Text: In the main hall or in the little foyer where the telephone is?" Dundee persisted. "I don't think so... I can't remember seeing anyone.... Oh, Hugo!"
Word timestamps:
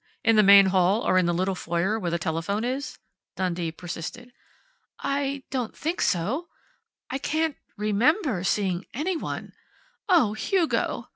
In 0.23 0.35
the 0.35 0.41
main 0.41 0.65
hall 0.65 1.01
or 1.07 1.19
in 1.19 1.27
the 1.27 1.31
little 1.33 1.53
foyer 1.53 1.99
where 1.99 2.09
the 2.09 2.17
telephone 2.17 2.63
is?" 2.63 2.97
Dundee 3.35 3.71
persisted. 3.71 4.33
"I 4.97 5.43
don't 5.51 5.77
think 5.77 6.01
so... 6.01 6.47
I 7.11 7.19
can't 7.19 7.55
remember 7.77 8.43
seeing 8.43 8.87
anyone.... 8.95 9.53
Oh, 10.09 10.33
Hugo!" 10.33 11.07